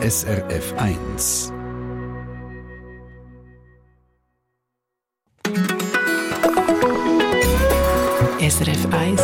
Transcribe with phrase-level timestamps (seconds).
[0.00, 1.52] SRF 1.
[8.38, 9.20] SRF 1.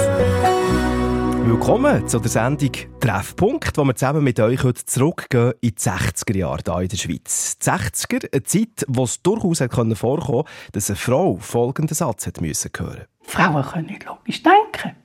[1.47, 6.37] Willkommen zu der Sendung Treffpunkt, wo wir zusammen mit euch heute zurückgehen in die 60er
[6.37, 7.57] Jahre hier in der Schweiz.
[7.57, 12.41] Die 60er, eine Zeit, wo es durchaus vorkommen konnte, dass eine Frau folgenden Satz hat
[12.41, 14.97] müssen hören Frauen können nicht logisch denken.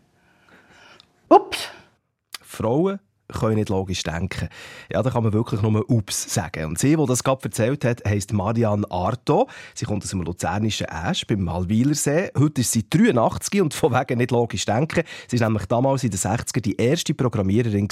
[1.30, 1.70] Ups.
[2.42, 3.00] Frauen
[3.32, 4.50] können nicht logisch denken.
[4.92, 6.66] Ja, da kann man wirklich nur «Ups» sagen.
[6.66, 9.48] Und sie, die das gerade erzählt hat, heisst Marianne Arto.
[9.76, 12.32] Sie kommt aus dem luzernischen Asch beim Malwilersee.
[12.38, 15.04] Heute ist sie 83 und von wegen nicht logisch denken.
[15.28, 17.88] Sie war nämlich damals in den 60er die erste Programmiererin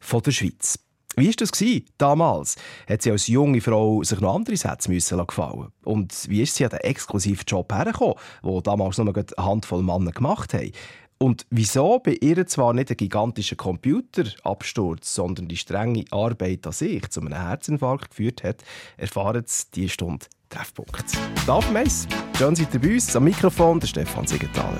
[0.00, 0.78] von der Schweiz.
[1.16, 1.52] Wie war das
[1.96, 2.56] damals?
[2.88, 6.64] Hat sie als junge Frau sich noch andere Sätze müssen gefallen Und wie ist sie
[6.64, 10.72] an den exklusiven Job hergekommen, den damals nur eine Handvoll Männer gemacht haben?
[11.24, 17.08] Und wieso bei ihr zwar nicht ein gigantischer Computerabsturz, sondern die strenge Arbeit an sich
[17.08, 18.62] zu einem Herzinfarkt geführt hat,
[18.98, 21.16] erfahren Sie diese Stunde Treffpunkt.
[21.46, 23.16] Darf Meiss, schön seid ihr bei uns.
[23.16, 24.76] Am Mikrofon der Stefan Siegenthaler.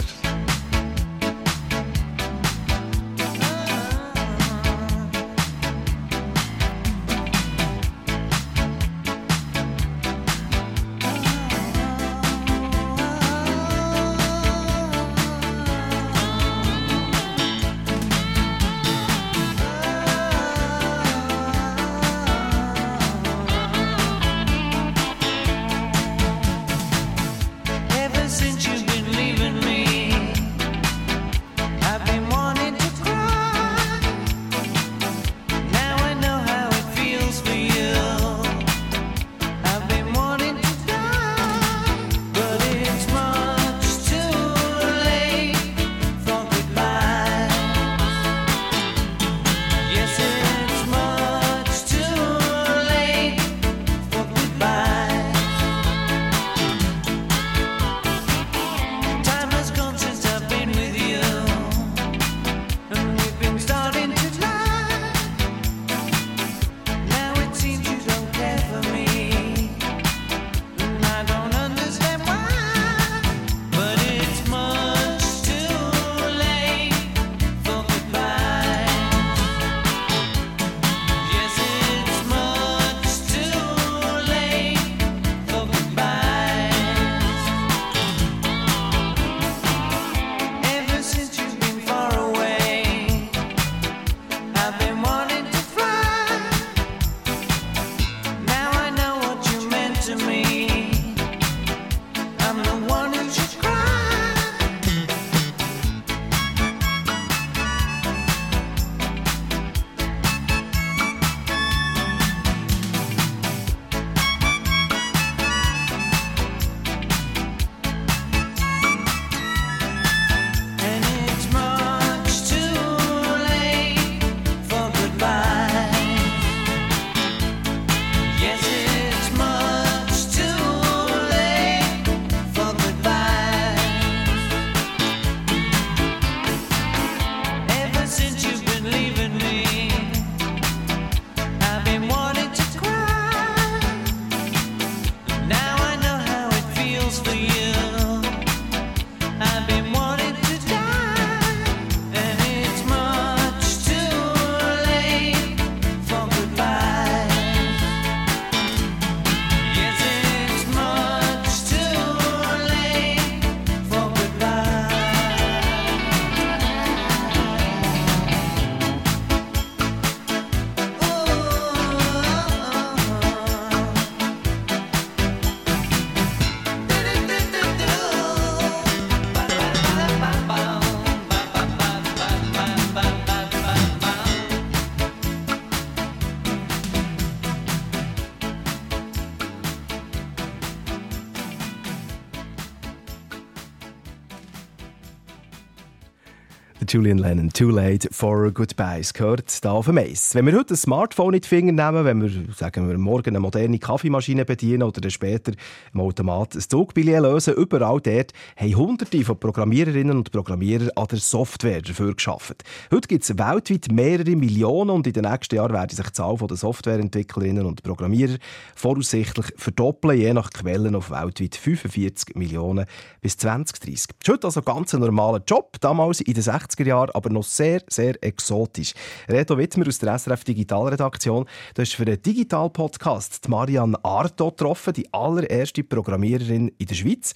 [196.94, 200.32] Julian Lennon, Too Late for Goodbyes, gehört da auf dem Eis.
[200.32, 203.40] Wenn wir heute ein Smartphone in die Finger nehmen, wenn wir, sagen wir, morgen eine
[203.40, 205.54] moderne Kaffeemaschine bedienen oder dann später
[205.92, 211.18] im Automat ein Zugbillett lösen, überall dort haben hunderte von Programmiererinnen und Programmierern an der
[211.18, 212.54] Software dafür geschaffen.
[212.92, 216.36] Heute gibt es weltweit mehrere Millionen und in den nächsten Jahren werden sich die Zahl
[216.36, 218.36] der Softwareentwicklerinnen und Programmierer
[218.76, 222.86] voraussichtlich verdoppeln, je nach Quellen auf weltweit 45 Millionen
[223.24, 224.08] bis 2030.
[224.18, 225.80] Das ist heute also ganz normaler Job.
[225.80, 228.92] Damals in den 60 60er Jahren, aber noch sehr, sehr exotisch.
[229.28, 231.46] Reto Wittmer aus der SRF Digitalredaktion.
[231.74, 237.34] Du hast für den Digital-Podcast Marianne Arto getroffen, die allererste Programmiererin in der Schweiz.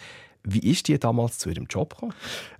[0.50, 2.14] Wie ist die damals zu ihrem Job gekommen?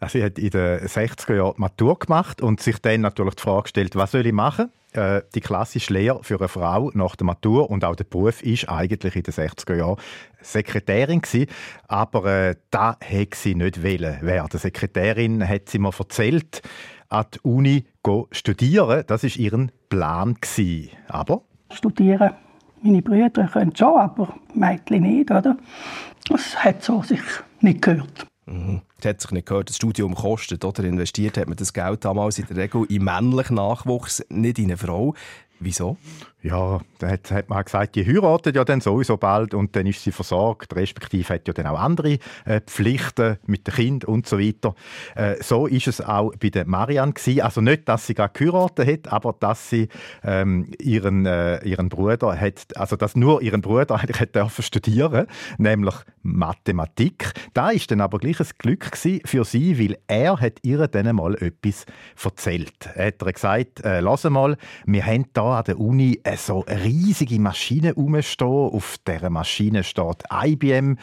[0.09, 3.97] Sie hat in den 60er Jahren Matur gemacht und sich dann natürlich die Frage gestellt,
[3.97, 4.71] was soll ich machen?
[4.93, 8.69] Äh, die klassische Lehre für eine Frau nach der Matur und auch der Beruf ist
[8.69, 9.97] eigentlich in den 60er Jahren
[10.41, 11.51] Sekretärin gewesen,
[11.89, 14.59] aber äh, da hätte sie nicht wählen werden.
[14.59, 16.63] Sekretärin hat sie mir erzählt,
[17.09, 17.85] an die Uni
[18.33, 19.05] studieren.
[19.07, 20.91] Das ist ihren Plan gewesen.
[21.09, 22.35] Aber studieren.
[22.83, 25.57] Meine Brüder können schon, aber Mädchen nicht, oder?
[26.29, 27.21] Das hat so sich
[27.61, 28.27] nicht gehört.
[28.47, 28.83] Mhm.
[29.01, 29.69] Das hat sich nicht gehört.
[29.69, 33.57] Das Studium kostet oder investiert hat man das Geld damals in der Regel in männlichen
[33.57, 35.15] Nachwuchs, nicht in eine Frau.
[35.61, 35.97] Wieso?
[36.41, 40.05] Ja, da hat, hat man gesagt, die heiratet ja dann sowieso bald und dann ist
[40.05, 44.39] sie versorgt, respektive hat ja dann auch andere äh, Pflichten mit dem Kind und so
[44.39, 44.77] weiter.
[45.17, 47.41] Äh, so ist es auch bei der Marianne gewesen.
[47.41, 49.89] Also nicht, dass sie gerade geheiratet hat, aber dass sie
[50.23, 55.27] ähm, ihren, äh, ihren Bruder hat, also dass nur ihren Bruder eigentlich hat dürfen studieren,
[55.59, 57.33] nämlich Mathematik.
[57.53, 61.35] Da ist dann aber gleich ein Glück für sie, weil er hat ihr dann mal
[61.35, 61.85] etwas
[62.23, 62.91] erzählt.
[62.95, 64.57] Er hat gesagt, äh, mal,
[64.87, 68.49] wir haben da an der Uni so riesige Maschine rumstehen.
[68.49, 70.99] Auf dieser Maschine steht IBM.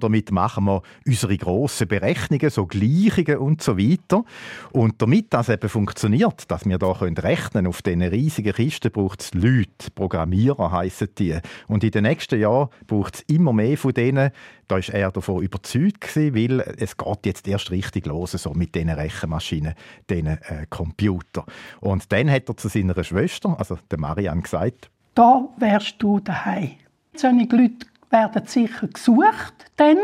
[0.00, 4.24] Damit machen wir unsere grossen Berechnungen, so Gleichungen und so weiter.
[4.72, 9.20] Und damit das eben funktioniert, dass wir da rechnen können auf diesen riesigen Kisten, braucht
[9.20, 11.38] es Leute, Programmierer heissen die.
[11.66, 14.30] Und in den nächsten Jahren braucht es immer mehr von denen.
[14.68, 18.74] Da war er davon überzeugt, gewesen, weil es geht jetzt erst richtig los so mit
[18.74, 19.74] diesen Rechenmaschinen,
[20.08, 21.44] diesen äh, Computern.
[21.80, 26.72] Und dann hat er zu seiner Schwester, also der Marianne, gesagt, da wärst du daheim.
[27.14, 29.98] Solche Leute werden sicher gesucht, denn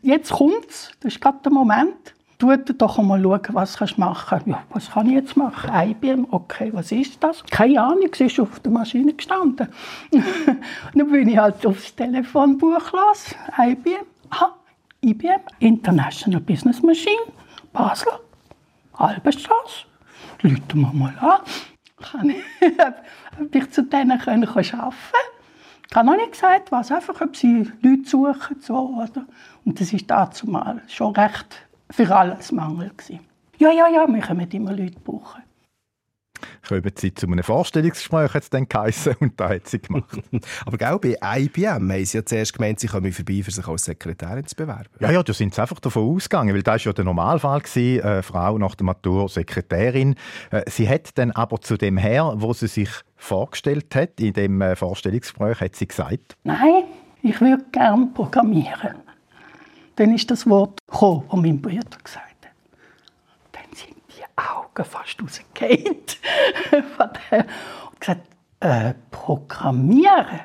[0.00, 2.14] jetzt kommt's, das ist gerade der Moment.
[2.38, 4.46] Du doch einmal schauen, was du machen kannst.
[4.46, 5.70] Ja, was kann ich jetzt machen?
[5.74, 7.42] IBM, okay, was ist das?
[7.50, 9.66] Keine Ahnung, es ist auf der Maschine gestanden.
[10.94, 14.06] dann bin ich halt aufs Telefonbuch los, IBM.
[14.30, 14.54] Aha,
[15.04, 17.22] IBM, International Business Machine,
[17.72, 18.12] Basel,
[18.92, 19.86] Albenstrasse.
[20.42, 21.40] Leute wir mal an
[23.40, 24.92] ob ich zu denen können arbeiten kann.
[25.90, 28.60] Ich habe noch nicht gesagt, was, einfach, ob sie Leute suchen.
[28.60, 29.26] So, oder?
[29.64, 32.90] Und das war dazu mal schon recht für alles Mangel.
[32.96, 33.20] Gewesen.
[33.58, 35.42] Ja, ja, ja, wir können immer Leute brauchen
[36.68, 40.20] kommen sie zu einem Vorstellungsgespräch, hat es dann geheißen, und da hat sie gemacht.
[40.66, 43.84] Aber gell, bei IBM haben sie ja zuerst gemeint, sie kommen vorbei, für sich als
[43.84, 44.88] Sekretärin zu bewerben.
[45.00, 48.04] Ja, ja, da sind sie einfach davon ausgegangen, weil das war ja der Normalfall, gewesen,
[48.04, 50.14] äh, Frau nach der Matur Sekretärin.
[50.50, 54.60] Äh, sie hat dann aber zu dem her, wo sie sich vorgestellt hat, in dem
[54.60, 56.84] äh, Vorstellungsgespräch, hat sie gesagt, «Nein,
[57.22, 59.07] ich würde gerne programmieren.»
[59.98, 62.28] Dann ist das Wort gekommen, das mein Bruder gesagt
[64.38, 65.96] Augen fast rausgefallen.
[67.90, 68.28] und gesagt,
[68.60, 70.40] äh, programmieren?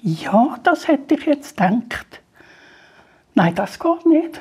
[0.00, 2.22] Ja, das hätte ich jetzt gedacht.
[3.34, 4.40] Nein, das geht nicht.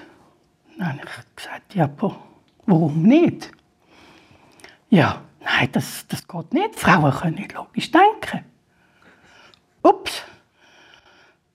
[0.78, 2.16] Dann habe ich gesagt, ja, aber
[2.66, 3.52] warum nicht?
[4.90, 6.80] Ja, nein, das, das geht nicht.
[6.80, 8.46] Frauen können nicht logisch denken.
[9.82, 10.24] Ups.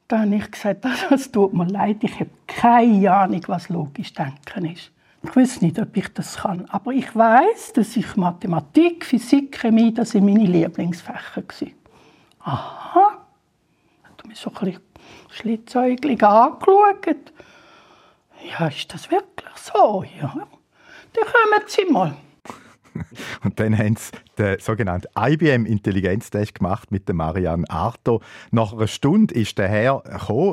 [0.09, 4.65] Dann habe ich gesagt, das tut mir leid, ich habe keine Ahnung, was logisch denken
[4.65, 4.91] ist.
[5.23, 9.93] Ich weiß nicht, ob ich das kann, aber ich weiß, dass ich Mathematik, Physik, Chemie,
[9.93, 11.75] das sind meine Lieblingsfächer waren.
[12.41, 13.19] Aha.
[14.05, 14.81] Hat mich so ein bisschen
[15.31, 17.33] schlitzäuglich angeschaut.
[18.49, 20.05] Ja, ist das wirklich so?
[20.21, 20.33] Ja.
[21.13, 22.15] Dann kommen Sie mal.
[23.45, 28.23] Und dann haben sie den sogenannten IBM Intelligenztest gemacht mit der Marianne Arto.
[28.51, 30.03] Nach einer Stunde ist der Herr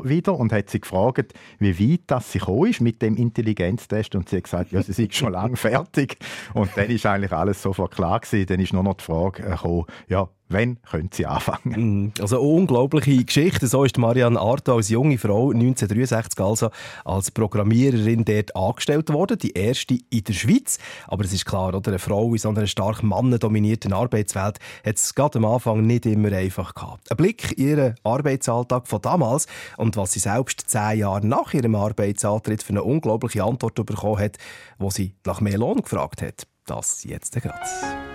[0.03, 4.37] wieder und hat sie gefragt, wie weit das sie ist mit dem Intelligenztest und sie
[4.37, 6.17] hat gesagt, ja, sie sind schon lange fertig.
[6.53, 8.45] Und dann ist eigentlich alles sofort klar gewesen.
[8.47, 12.03] Dann ist nur noch die Frage gekommen, ja, Wann können Sie anfangen?
[12.03, 12.11] Mhm.
[12.19, 13.65] Also unglaubliche Geschichte.
[13.67, 16.69] So ist Marianne Arto als junge Frau 1963 also
[17.03, 20.77] als Programmiererin dort angestellt worden, die erste in der Schweiz.
[21.07, 21.95] Aber es ist klar, oder?
[21.95, 26.31] eine Frau in so einer stark mannendominierten Arbeitswelt hat es gerade am Anfang nicht immer
[26.31, 27.09] einfach gehabt.
[27.09, 29.47] Ein Blick in ihren Arbeitsalltag von damals
[29.77, 34.37] und was sie selbst zehn Jahre nach ihrem Arbeitsantritt für eine unglaubliche Antwort bekommen hat,
[34.77, 36.45] wo sie nach mehr Lohn gefragt hat.
[36.65, 38.14] Das jetzt gerade.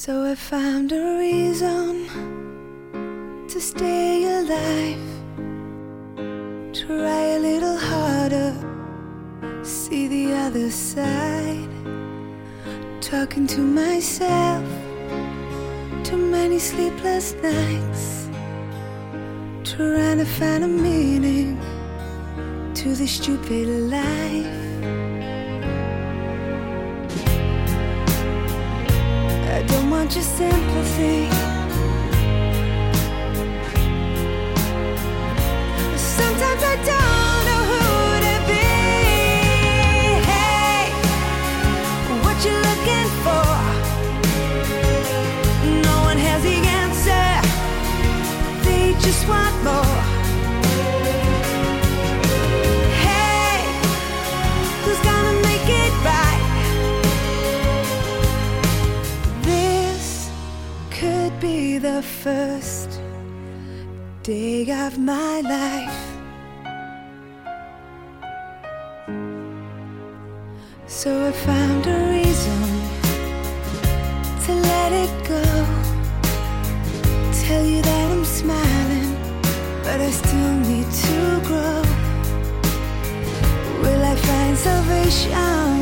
[0.00, 2.06] So I found a reason
[3.48, 5.08] to stay alive.
[6.72, 8.54] Try a little harder,
[9.64, 11.68] see the other side.
[13.00, 14.64] Talking to myself
[16.04, 18.28] Too many sleepless nights
[19.64, 21.58] trying to find a meaning
[22.74, 24.67] to this stupid life.
[29.58, 31.28] I don't want your sympathy.
[35.96, 37.27] Sometimes I don't
[60.98, 63.00] could be the first
[64.24, 66.00] day of my life.
[70.88, 72.62] So I found a reason
[74.44, 75.44] to let it go.
[77.44, 79.12] Tell you that I'm smiling,
[79.84, 81.82] but I still need to grow.
[83.82, 85.77] Will I find salvation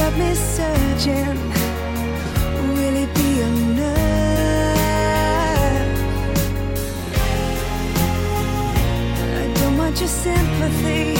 [0.00, 1.38] Stop me searching?
[2.74, 3.98] Will it be enough?
[9.42, 11.16] I don't want your sympathy.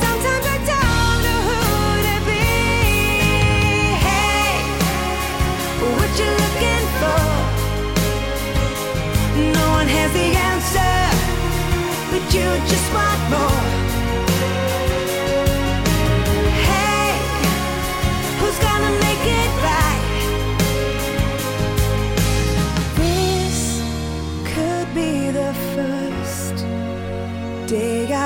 [0.00, 1.46] Sometimes I don't know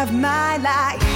[0.00, 1.09] of my life.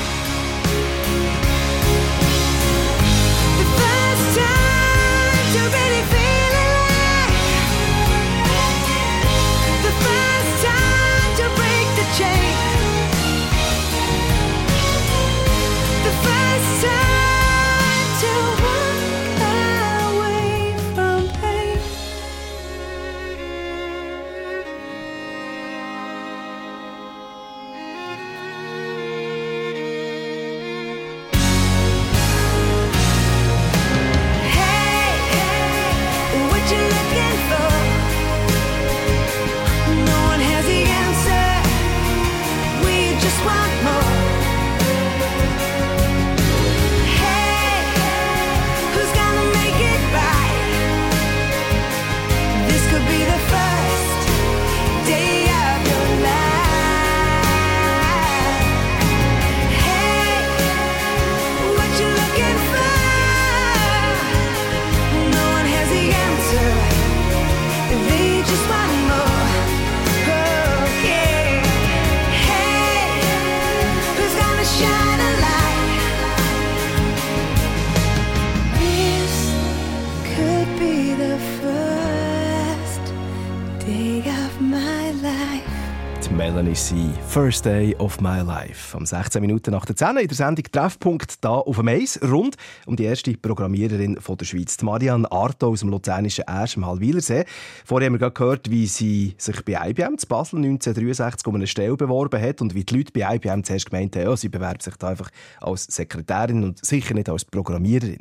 [87.35, 88.97] First Day of My Life.
[88.97, 92.55] Am 16 Minuten nach der 10 in der Sendung Treffpunkt da auf dem Eis, rund
[92.87, 97.45] um die erste Programmiererin von der Schweiz, Marianne Arto aus dem luzernischen Asch am Hallwilersee.
[97.85, 101.97] Vorher haben wir gehört, wie sie sich bei IBM zu Basel 1963 um eine Stelle
[101.97, 104.95] beworben hat und wie die Leute bei IBM zuerst gemeint haben, ja, sie bewerbt sich
[104.95, 108.21] da einfach als Sekretärin und sicher nicht als Programmiererin.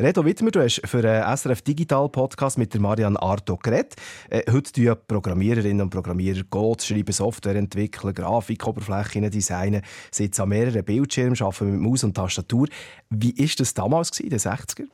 [0.00, 3.96] Redo Wittmer, du hast für einen SRF Digital Podcast mit der Marianne Arto geredet.
[4.30, 8.14] Äh, heute tun Programmiererinnen und Programmierer Code schreiben, Software entwickeln,
[8.56, 12.68] Grafikoberflächen designen, sitzen an mehreren Bildschirmen, arbeiten mit Maus und Tastatur.
[13.10, 14.84] Wie war das damals in den 60er?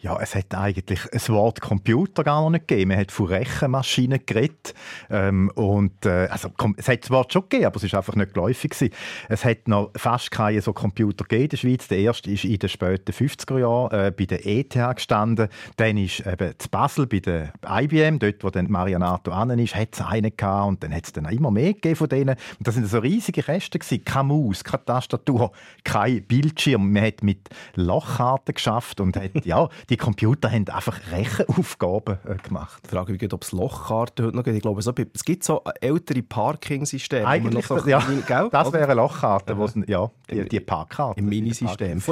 [0.00, 2.90] Ja, es hat eigentlich ein Wort Computer gar noch nicht gegeben.
[2.90, 4.72] Man hat von Rechenmaschinen geredet.
[5.10, 8.32] Ähm, und, äh, also, es hat das Wort schon gegeben, aber es war einfach nicht
[8.32, 8.70] geläufig.
[8.70, 8.94] Gewesen.
[9.28, 11.88] Es hat noch fast keine so Computer gegeben in der Schweiz.
[11.88, 15.48] Der erste ist in den späten 50er Jahren äh, bei der ETH gestanden.
[15.76, 19.94] Dann ist eben zu Basel bei der IBM, dort wo dann Marianato an ist, hat
[19.94, 20.68] es einen gehabt.
[20.68, 22.36] Und dann hat es dann immer mehr gegeben von denen.
[22.58, 24.04] Und das sind so riesige Kästen gewesen.
[24.04, 25.50] Keine Maus, keine Tastatur,
[25.82, 26.92] kein Bildschirm.
[26.92, 32.80] Man hat mit Lochkarten geschafft und hat, ja, die Computer haben einfach Rechenaufgaben äh, gemacht.
[32.84, 34.56] Ich frage mich, ob es Lochkarten heute noch gibt.
[34.56, 37.26] Ich glaube, so, es gibt so ältere Parking-Systeme.
[37.26, 38.48] Eigentlich, noch so ja, gell?
[38.52, 38.78] das Oder?
[38.80, 41.20] wäre eine Lochkarte, wo es- ja, die, die Parkkarte.
[41.20, 42.02] Im Minisystem.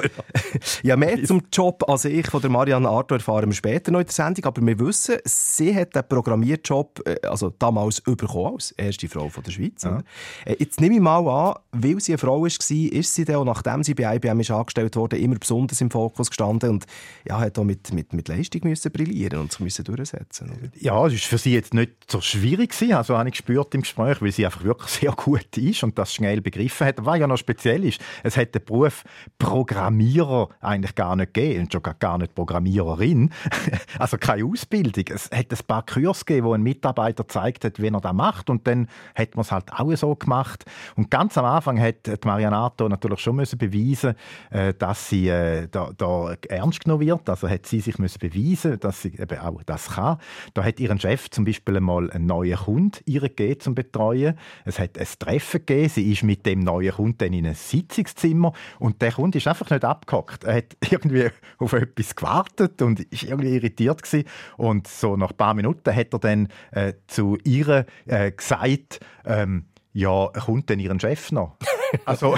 [0.83, 4.01] Die ja, mehr zum Job als ich von der Marianne Arthur erfahren wir später noch
[4.01, 4.45] in der Sendung.
[4.47, 9.43] Aber wir wissen, sie hat den Programmierjob äh, also damals bekommen als erste Frau von
[9.43, 9.85] der Schweiz.
[9.85, 13.83] Äh, Jetzt nehme ich mal an, weil sie eine Frau war, ist sie dann nachdem
[13.85, 16.87] sie bei IBM ist angestellt wurde, immer besonders im Fokus gestanden und
[17.29, 20.51] ja, hat auch mit, mit, mit Leistung müssen brillieren und sich müssen durchsetzen.
[20.51, 20.71] Oder?
[20.79, 23.83] Ja, es war für sie jetzt nicht so schwierig gewesen, also habe ich gespürt im
[23.83, 27.05] Gespräch, weil sie einfach wirklich sehr gut ist und das schnell begriffen hat.
[27.05, 29.05] Was ja noch speziell ist, es hat den Beruf
[29.39, 33.31] Programmierer eigentlich gar nicht gegeben und schon gar- nicht Programmiererin,
[33.99, 35.05] also keine Ausbildung.
[35.13, 38.49] Es hat ein paar Kurse gegeben, wo ein Mitarbeiter gezeigt hat, wie er das macht
[38.49, 40.65] und dann hat man es halt auch so gemacht.
[40.95, 44.15] Und ganz am Anfang hat Marianato natürlich schon müssen beweisen,
[44.51, 47.29] äh, dass sie äh, da, da ernst genommen wird.
[47.29, 50.19] Also hat sie sich müssen beweisen, dass sie eben auch das kann.
[50.55, 54.39] Da hat ihren Chef zum Beispiel einmal einen neuen Kunden ihr gegeben zum Betreuen.
[54.65, 55.89] Es hat ein Treffen gegeben.
[55.89, 59.85] Sie ist mit dem neuen Kunden in ein Sitzungszimmer und der Kunde ist einfach nicht
[59.85, 60.45] abgehockt.
[60.45, 64.29] Er hat irgendwie auf etwas gewartet und ist irgendwie irritiert gewesen.
[64.57, 69.67] Und so nach ein paar Minuten hat er dann äh, zu ihr äh, gesagt, ähm,
[69.93, 71.57] ja, kommt denn Ihren Chef noch?
[72.05, 72.37] Also,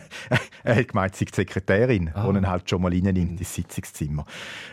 [0.64, 4.24] er hat gemeint, sie die Sekretärin, die ihn halt schon mal reinnimmt ins Sitzungszimmer.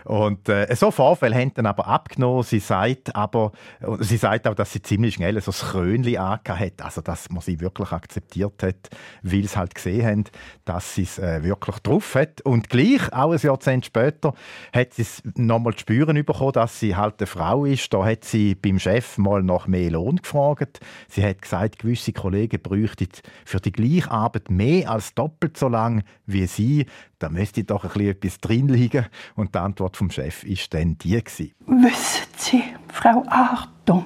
[0.06, 2.44] Und äh, so Vorfälle haben dann aber abgenommen.
[2.44, 3.52] Sie sagt aber,
[4.00, 7.60] sie sagt auch, dass sie ziemlich schnell so das Krönchen hat, also dass man sie
[7.60, 8.90] wirklich akzeptiert hat,
[9.22, 10.24] weil sie halt gesehen haben,
[10.66, 12.42] dass sie es äh, wirklich drauf hat.
[12.42, 14.34] Und gleich, auch ein Jahrzehnt später,
[14.74, 17.94] hat sie es nochmal zu spüren bekommen, dass sie halt eine Frau ist.
[17.94, 20.80] Da hat sie beim Chef mal nach mehr Lohn gefragt.
[21.08, 23.10] Sie hat gesagt, gewisse Kollegen bräuchten
[23.46, 26.86] für die gleiche Arbeit mehr als doppelt so lang wie sie.
[27.20, 29.06] Da müsste doch ein bisschen etwas drin liegen.
[29.36, 31.52] Und die Antwort vom Chef ist dann die gewesen.
[31.66, 34.06] Wissen Sie, Frau Arto,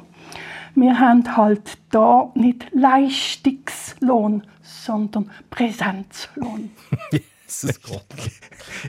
[0.76, 6.72] wir haben halt da nicht Leistungslohn, sondern Präsenzlohn.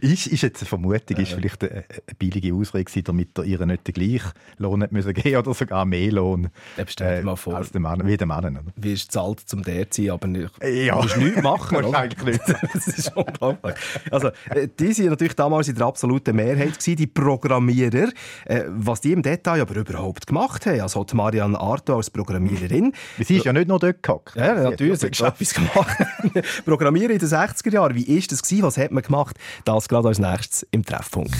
[0.00, 1.84] Ist, ist jetzt eine Vermutung, ist vielleicht eine, eine
[2.18, 6.50] billige Ausrede damit ihr nicht den gleichen Lohn hat müssen geben oder sogar mehr Lohn
[6.98, 7.56] dir mal vor.
[7.56, 8.44] als der Mann, wie der Mann.
[8.44, 8.62] Oder?
[8.76, 11.00] wirst zahlt zum der zu sein, aber nicht, Ja.
[11.00, 11.82] du nichts machen.
[11.82, 12.40] Wahrscheinlich nicht.
[12.74, 13.74] das ist unglaublich.
[14.10, 18.08] Also, äh, die waren natürlich damals in der absoluten Mehrheit, gewesen, die Programmierer.
[18.44, 20.80] Äh, was die im Detail aber überhaupt gemacht haben.
[20.80, 22.92] Also die Marianne Arto als Programmiererin.
[23.18, 24.34] Sie ist ja nicht nur dort gehockt.
[24.36, 25.96] Ja, hat natürlich, sie hat etwas gemacht.
[26.64, 28.62] Programmieren in den 60er Jahren, wie ist das gewesen?
[28.62, 29.36] Was hat man gemacht?
[29.64, 31.34] Das gerade als nächstes im Treffpunkt.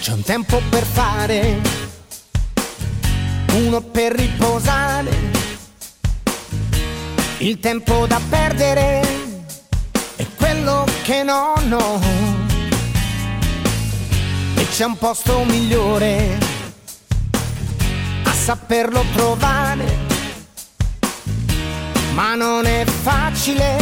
[0.00, 1.60] C'è un tempo per fare,
[3.54, 5.10] uno per riposare,
[7.38, 9.00] il tempo da perdere
[10.16, 12.00] è quello che non ho.
[14.58, 16.55] E c'è un posto migliore
[18.46, 19.84] saperlo trovare,
[22.14, 23.76] ma non è facile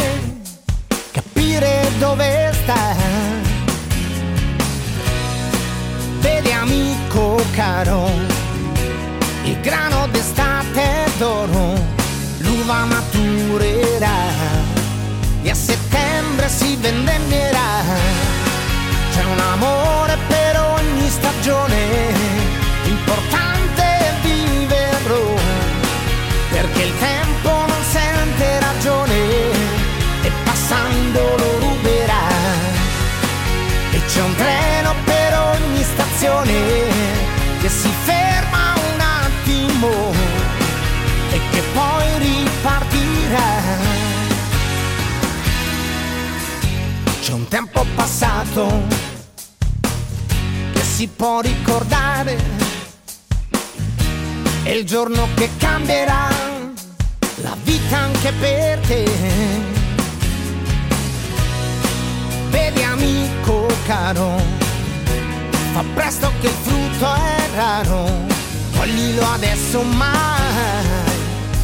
[1.11, 2.95] capire dove sta.
[6.19, 8.09] Vedi amico caro,
[9.43, 11.75] il grano d'estate è d'oro,
[12.39, 14.17] l'uva maturerà
[15.43, 17.83] e a settembre si vendemmierà.
[19.11, 22.44] C'è un amore per ogni stagione,
[47.35, 48.83] un tempo passato
[50.71, 52.37] che si può ricordare
[54.63, 56.29] è il giorno che cambierà
[57.41, 59.03] la vita anche per te.
[62.51, 64.41] Vedi amico caro,
[65.73, 68.09] fa presto che il frutto è raro,
[68.77, 70.85] coglilo adesso mai,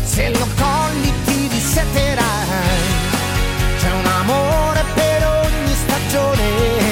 [0.03, 2.60] se lo cogli ti disseterai.
[3.79, 4.70] C'è un amore
[6.12, 6.90] don't end.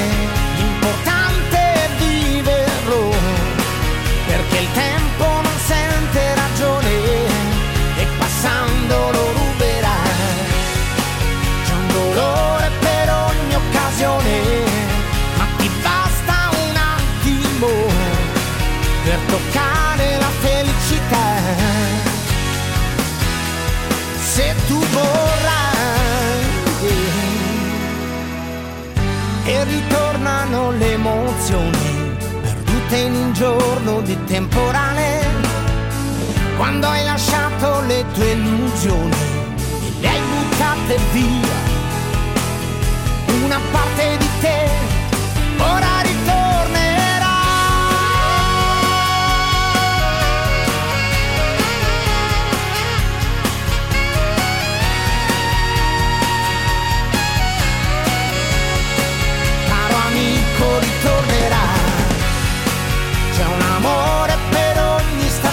[29.50, 35.26] e ritornano le emozioni perdute in un giorno di temporale.
[36.56, 39.16] Quando hai lasciato le tue illusioni
[39.98, 41.58] e le hai buttate via
[43.44, 44.70] una parte di te
[45.58, 46.02] ora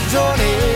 [0.08, 0.75] Johnny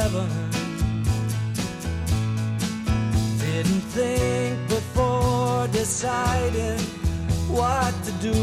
[0.00, 0.28] heaven.
[3.38, 6.80] Didn't think before deciding
[7.56, 8.36] what to do.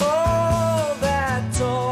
[0.00, 1.87] Oh, that's all.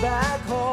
[0.00, 0.65] back home.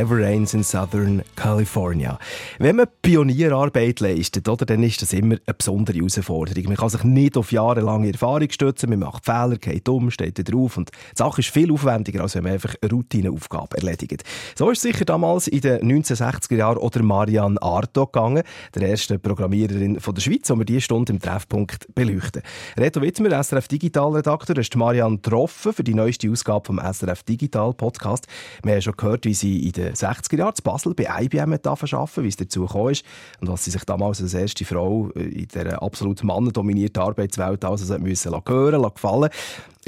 [0.00, 2.18] Never rains in Southern California.
[2.58, 6.64] Wenn man Pionierarbeit leistet, oder, dann ist das immer eine besondere Herausforderung.
[6.68, 10.56] Man kann sich nicht auf jahrelange Erfahrung stützen, man macht Fehler, geht um, steht wieder
[10.56, 14.24] auf und die Sache ist viel aufwendiger, als wenn man einfach eine Routineaufgabe erledigt.
[14.56, 18.42] So ist sicher damals in den 1960er Jahren oder Marianne Arto gegangen,
[18.74, 22.40] der ersten Programmiererin von der Schweiz, die wir diese Stunde im Treffpunkt beleuchten.
[22.78, 28.26] Reto Wittmer, SRF Digitalredakteur, hast Marianne getroffen für die neueste Ausgabe vom SRF Digital Podcast.
[28.62, 32.24] Wir haben schon gehört, wie sie in den 60er Jahren zu Basel bei IBM arbeiten
[32.24, 33.04] wie es dazu gekommen ist
[33.40, 38.32] und was sie sich damals als erste Frau in dieser absolut mannendominierten Arbeitswelt also müssen
[38.32, 39.30] hören, gefallen.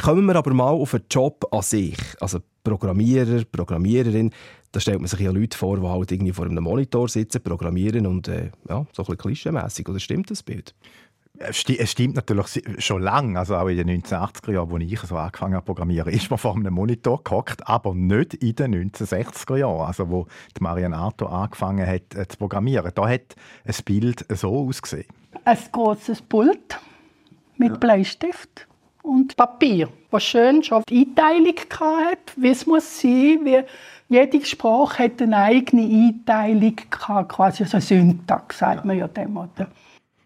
[0.00, 1.96] Kommen wir aber mal auf den Job an sich.
[2.20, 4.30] Also Programmierer, Programmiererin,
[4.72, 8.06] da stellt man sich ja Leute vor, die halt irgendwie vor einem Monitor sitzen, programmieren
[8.06, 9.88] und äh, ja, so ein bisschen klischeemässig.
[9.88, 10.74] Oder stimmt das Bild?
[11.48, 15.00] Es sti- es stimmt natürlich schon lange, also auch in den 1980er Jahren, als ich
[15.00, 18.90] so angefangen habe zu programmieren, ist man vor einem Monitor gehockt, aber nicht in den
[18.92, 20.26] 1960er Jahren, also wo
[20.56, 22.90] die Marianne Arto angefangen hat äh, zu programmieren.
[22.94, 23.34] Da hat
[23.66, 25.06] ein Bild so ausgesehen.
[25.44, 26.78] Ein großes Pult
[27.56, 28.66] mit Bleistift
[29.02, 33.62] und Papier, was schön schon die Einteilung hatte, wie es muss sein, wie
[34.08, 39.36] jede Sprache hat eine eigene Einteilung gehabt, quasi so eine Syntax, sagt man ja dem,
[39.36, 39.68] oder?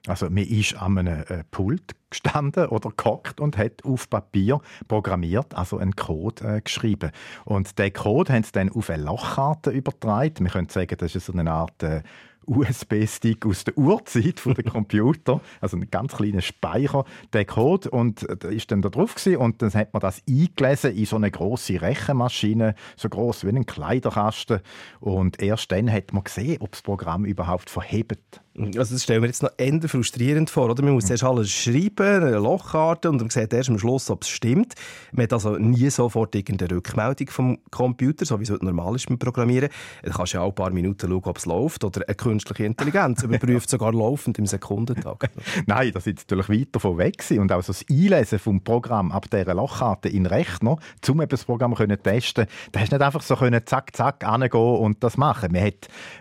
[0.06, 5.54] Also man ist an einem äh, Pult gestanden oder gehockt und hat auf Papier programmiert,
[5.54, 7.10] also einen Code äh, geschrieben.
[7.44, 10.44] Und den Code haben sie dann auf eine Lochkarte übertragen.
[10.44, 12.02] Wir können sagen, das ist so eine Art äh,
[12.46, 18.28] USB-Stick aus der Urzeit von den Computer, also ein ganz kleiner Speicher, der Code und
[18.28, 21.16] äh, da ist dann da drauf gewesen, und dann hat man das eingelesen in so
[21.16, 24.60] eine große Rechenmaschine, so groß wie ein Kleiderkasten
[25.00, 28.40] und erst dann hat man gesehen, ob das Programm überhaupt verhebt.
[28.58, 30.70] Also das stellen wir jetzt noch eher frustrierend vor.
[30.70, 30.82] Oder?
[30.82, 34.30] Man muss zuerst alles schreiben, eine Lochkarte, und man sieht erst am Schluss, ob es
[34.30, 34.74] stimmt.
[35.12, 39.08] Man hat also nie sofort irgendeine Rückmeldung vom Computer, so wie es heute normal ist
[39.08, 39.68] beim Programmieren.
[40.02, 41.84] Du kannst ja auch ein paar Minuten schauen, ob es läuft.
[41.84, 45.30] Oder eine künstliche Intelligenz überprüft sogar laufend im Sekundentakt.
[45.66, 49.30] Nein, das ist natürlich weit davon weg und auch so das Einlesen vom Programm ab
[49.30, 50.76] dieser Lochkarte in Rechner,
[51.08, 54.24] um eben das Programm können testen, da hast du nicht einfach so können zack zack
[54.24, 55.52] angehen und das machen.
[55.52, 55.72] Man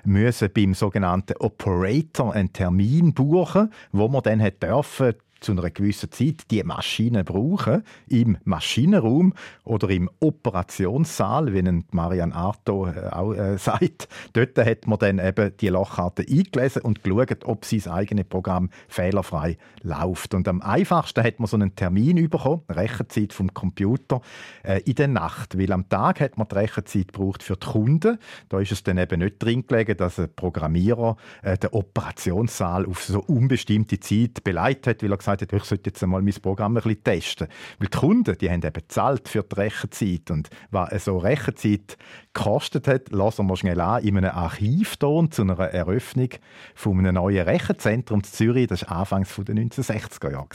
[0.03, 6.11] müssen beim sogenannten Operator einen Termin buchen, wo man dann hat dürfen zu einer gewissen
[6.11, 13.33] Zeit die Maschine brauchen, im Maschinenraum oder im Operationssaal, wie ihn Marian Arto äh, auch
[13.33, 14.07] äh, sagt.
[14.33, 19.57] Dort hat man dann eben die Lochkarte eingelesen und geschaut, ob sein eigenes Programm fehlerfrei
[19.81, 20.33] läuft.
[20.33, 24.21] Und am einfachsten hat man so einen Termin bekommen, Rechenzeit vom Computer,
[24.63, 25.57] äh, in der Nacht.
[25.57, 28.17] Weil am Tag hat man die Rechenzeit gebraucht für die Kunden.
[28.49, 33.03] Da ist es dann eben nicht drin gelegen, dass ein Programmierer äh, den Operationssaal auf
[33.03, 36.77] so unbestimmte Zeit beleidigt hat, weil er gesagt hat, ich sollte jetzt einmal mein Programm
[36.77, 37.47] ein bisschen testen.
[37.79, 40.31] Weil die Kunden, die haben eben bezahlt für die Rechenzeit.
[40.31, 41.97] Und was so Rechenzeit
[42.33, 46.29] gekostet hat, lassen wir schnell an, in einem Archivton zu einer Eröffnung
[46.73, 48.67] von einem neuen Rechenzentrum in Zürich.
[48.67, 50.47] Das war Anfangs der 1960er Jahre.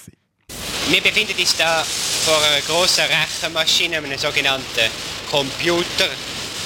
[0.88, 4.90] Wir befinden uns da vor einer grossen Rechenmaschine, einem sogenannten
[5.30, 6.08] Computer.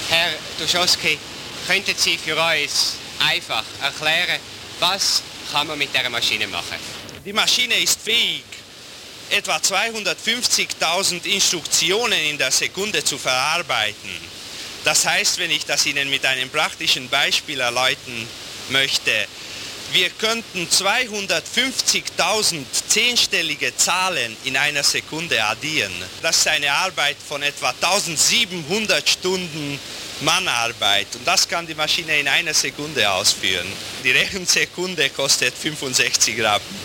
[0.08, 1.18] Herr Duschowski,
[1.66, 4.40] könnten Sie für uns einfach erklären,
[4.80, 7.03] was kann man mit dieser Maschine machen?
[7.24, 8.44] Die Maschine ist fähig,
[9.30, 14.10] etwa 250.000 Instruktionen in der Sekunde zu verarbeiten.
[14.84, 18.28] Das heißt, wenn ich das Ihnen mit einem praktischen Beispiel erläutern
[18.68, 19.26] möchte,
[19.94, 25.92] wir könnten 250.000 zehnstellige Zahlen in einer Sekunde addieren.
[26.20, 29.78] Das ist eine Arbeit von etwa 1700 Stunden
[30.22, 33.72] Mannarbeit und das kann die Maschine in einer Sekunde ausführen.
[34.02, 36.76] Die Rechensekunde kostet 65 Rappen.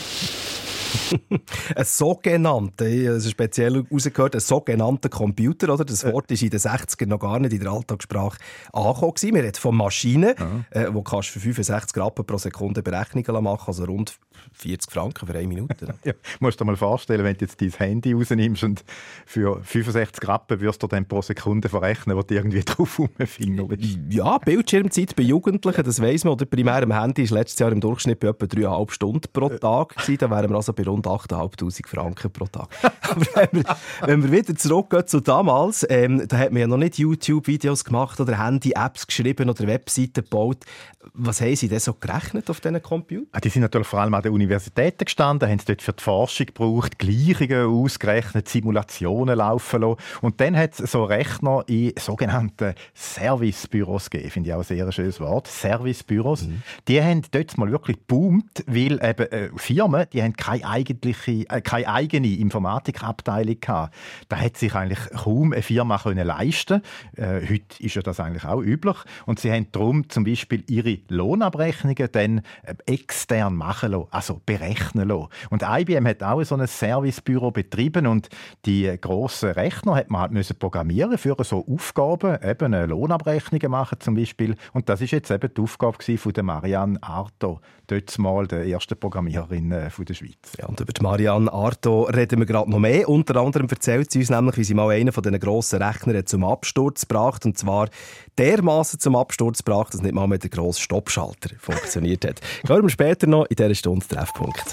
[1.75, 5.85] ein sogenannter, ich habe es speziell rausgehört, ein sogenannter Computer, oder?
[5.85, 8.37] Das Wort ist in den 60ern noch gar nicht in der Alltagssprache
[8.73, 9.35] angekommen.
[9.35, 10.35] Wir reden von Maschinen,
[10.71, 14.19] äh, wo kannst für 65 Rappen pro Sekunde Berechnungen machen, also rund
[14.53, 15.75] 40 Franken für eine Minute.
[16.05, 18.83] Ja, musst dir mal vorstellen, wenn du jetzt dein Handy rausnimmst und
[19.25, 23.99] für 65 Rappen wirst du dann pro Sekunde verrechnen, wo du irgendwie drauf rumfingerst.
[24.09, 26.33] Ja, Bildschirmzeit bei Jugendlichen, das weiss man.
[26.33, 29.95] Oder primär am Handy ist letztes Jahr im Durchschnitt bei etwa 3,5 Stunden pro Tag.
[29.95, 30.17] Gewesen.
[30.19, 32.69] Da wären wir also bei rund 8'500 Franken pro Tag.
[33.01, 36.77] Aber wenn wir, wenn wir wieder zurückgehen zu damals, ähm, da hat man ja noch
[36.77, 40.65] nicht YouTube-Videos gemacht oder Handy-Apps geschrieben oder Webseiten gebaut.
[41.13, 43.27] Was haben Sie denn so gerechnet auf diesen Computern?
[43.31, 46.03] Ah, Die sind natürlich vor allem an den Universitäten gestanden, haben es dort für die
[46.03, 49.97] Forschung gebraucht, Gleichungen ausgerechnet, Simulationen laufen lassen.
[50.21, 54.29] Und dann hat es so Rechner in sogenannten Servicebüros gegeben.
[54.29, 55.47] Finde ich auch ein sehr schönes Wort.
[55.47, 56.47] Servicebüros.
[56.89, 61.61] Die haben dort mal wirklich geboomt, weil eben äh, Firmen, die haben keine eigentliche, äh,
[61.61, 63.95] keine eigene Informatikabteilung gehabt.
[64.27, 66.81] Da hat sich eigentlich kaum eine Firma können leisten.
[67.15, 68.97] Äh, heute ist ja das eigentlich auch üblich.
[69.25, 75.07] Und sie haben darum zum Beispiel ihre Lohnabrechnungen dann äh, extern machen lassen, also berechnen
[75.07, 75.27] lassen.
[75.49, 78.29] Und IBM hat auch so ein Servicebüro betrieben und
[78.65, 83.99] die grossen Rechner hat man halt müssen programmieren für so Aufgaben, eben äh, Lohnabrechnungen machen
[83.99, 84.55] zum Beispiel.
[84.73, 88.97] Und das ist jetzt eben die Aufgabe von der Marianne Arto, dort mal der ersten
[88.97, 90.53] Programmiererin äh, von der Schweiz.
[90.57, 93.07] Ja, und über die Marianne Arto reden wir gerade noch mehr.
[93.09, 96.43] Unter anderem erzählt sie uns nämlich, wie sie mal einen von diesen grossen Rechnern zum
[96.43, 97.89] Absturz gebracht und zwar
[98.37, 102.41] dermaßen zum Absturz gebracht, dass nicht mal mehr der grosse Stoppschalter funktioniert hat.
[102.67, 104.63] Hören wir später noch in dieser Stunde Treffpunkt.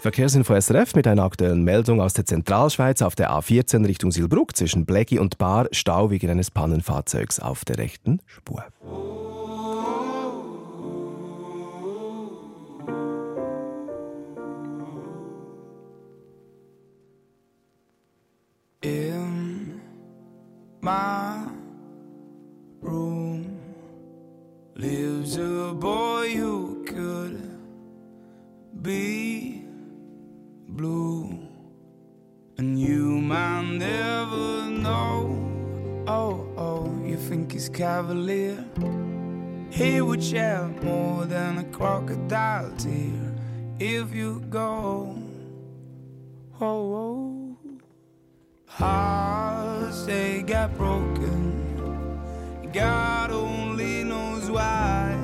[0.00, 4.86] Verkehrsinfo SRF mit einer aktuellen Meldung aus der Zentralschweiz auf der A14 Richtung Silbruck zwischen
[4.86, 8.64] Bleggi und Bar Stau wegen eines Pannenfahrzeugs auf der rechten Spur.
[18.82, 19.80] In
[20.80, 21.57] my
[24.78, 27.36] lives a boy who could
[28.80, 29.64] be
[30.68, 31.36] blue,
[32.58, 36.04] and you might never know.
[36.06, 38.64] Oh, oh, you think he's cavalier?
[39.70, 43.34] He would shed more than a crocodile tear
[43.80, 45.18] if you go.
[46.60, 47.56] Oh, oh.
[48.66, 51.48] Hearts they got broken.
[52.72, 55.16] God only knows why.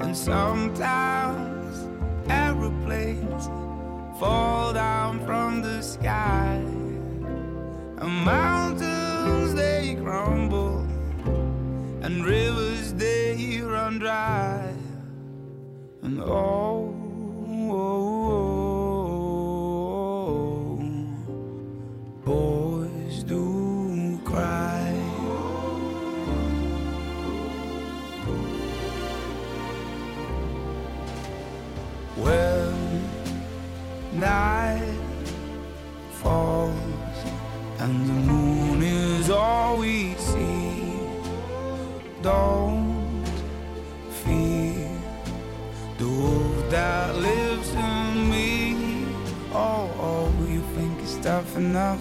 [0.00, 1.74] And sometimes
[2.28, 3.44] aeroplanes
[4.20, 6.60] fall down from the sky.
[8.02, 10.80] And mountains they crumble.
[12.04, 14.72] And rivers they run dry.
[16.02, 16.94] And oh,
[17.48, 18.23] oh, oh.
[34.14, 34.98] Night
[36.10, 36.74] falls
[37.78, 40.92] and the moon is all we see,
[42.22, 43.24] don't
[44.22, 44.88] fear
[45.98, 49.06] the wolf that lives in me.
[49.52, 52.00] Oh, oh, you think it's tough enough?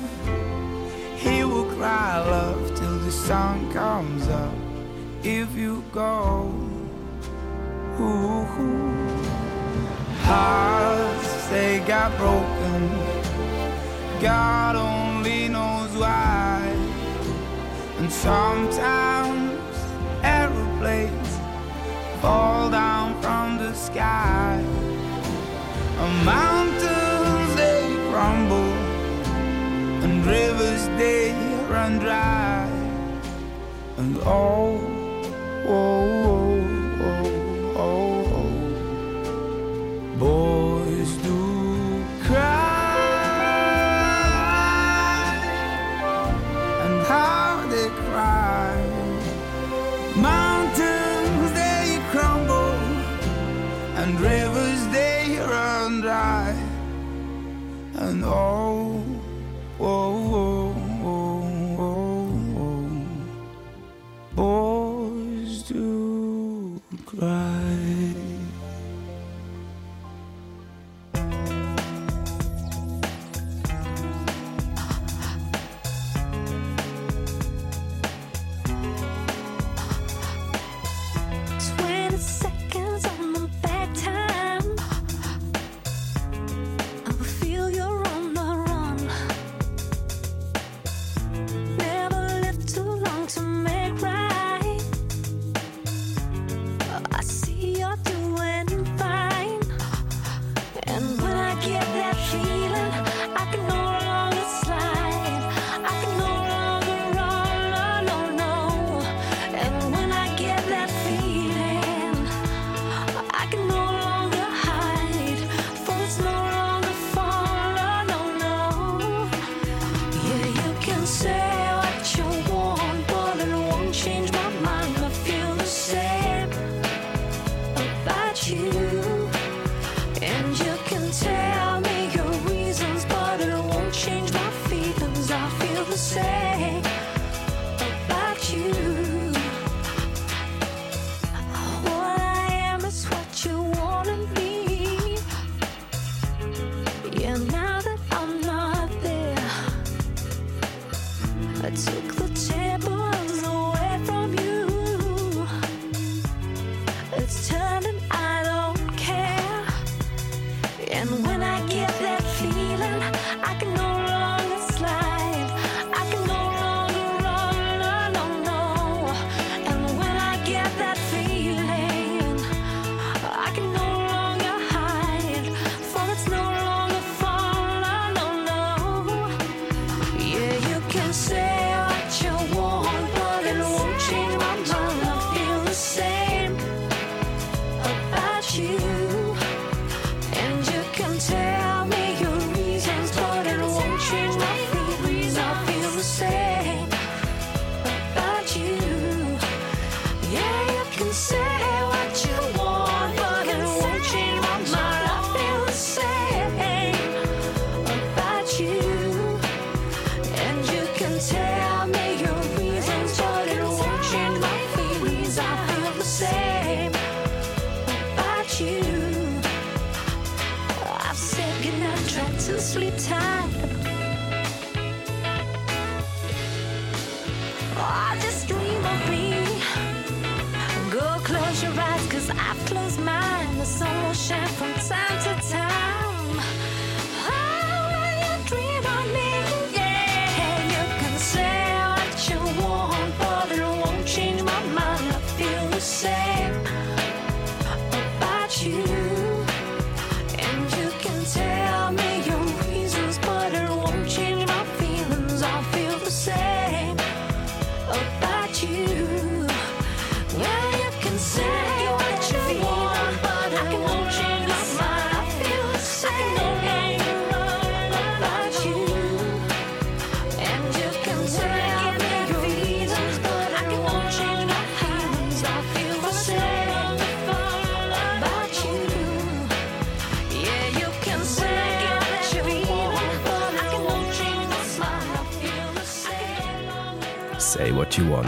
[1.18, 4.54] He will cry love till the sun comes up.
[5.24, 6.54] If you go,
[10.24, 12.82] hearts they got broken.
[14.20, 16.62] God only knows why.
[18.00, 19.76] And sometimes
[20.24, 21.32] aeroplanes
[22.22, 24.56] fall down from the sky.
[26.02, 28.74] And mountains they crumble,
[30.04, 31.34] and rivers they
[31.70, 32.68] run dry.
[33.98, 34.82] And oh,
[35.68, 36.23] oh,